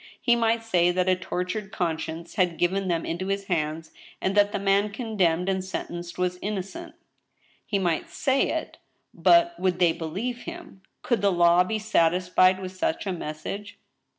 He 0.19 0.35
might 0.35 0.63
say 0.63 0.89
that 0.89 1.07
a 1.07 1.15
tortured 1.15 1.71
conscience 1.71 2.33
had 2.33 2.57
given 2.57 2.87
tliem 2.87 3.05
into 3.05 3.27
his 3.27 3.43
hands, 3.43 3.91
and 4.19 4.33
that 4.33 4.51
the 4.51 4.57
man 4.57 4.89
condemned 4.89 5.47
and 5.47 5.63
sentenced 5.63 6.17
was 6.17 6.39
innocent. 6.41 6.95
He 7.67 7.77
might 7.77 8.09
say 8.09 8.49
it— 8.49 8.79
^but, 9.15 9.51
would 9.59 9.77
they 9.77 9.93
believe 9.93 10.45
him? 10.45 10.81
Could 11.03 11.21
the 11.21 11.31
law 11.31 11.63
be 11.63 11.77
satisfied 11.77 12.59
with 12.59 12.75
such 12.75 13.05
a 13.05 13.11
message 13.13 13.77